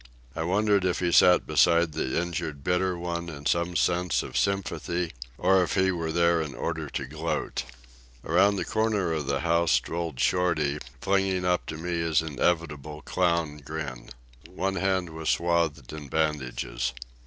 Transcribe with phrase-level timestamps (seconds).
[0.35, 5.11] I wondered if he sat beside the injured bitter one in some sense of sympathy,
[5.37, 7.65] or if he were there in order to gloat.
[8.25, 13.57] Around the corner of the house strolled Shorty, flinging up to me his inevitable clown
[13.57, 14.09] grin.
[14.49, 16.93] One hand was swathed in bandages.